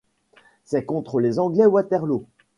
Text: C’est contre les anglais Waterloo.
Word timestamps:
C’est 0.63 0.83
contre 0.83 1.19
les 1.19 1.37
anglais 1.37 1.67
Waterloo. 1.67 2.25